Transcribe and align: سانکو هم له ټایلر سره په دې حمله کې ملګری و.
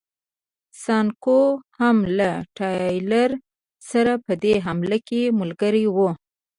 سانکو 0.83 1.39
هم 1.79 1.97
له 2.17 2.29
ټایلر 2.57 3.29
سره 3.89 4.13
په 4.25 4.33
دې 4.43 4.55
حمله 4.65 4.97
کې 5.07 5.21
ملګری 5.39 5.85
و. 5.95 5.97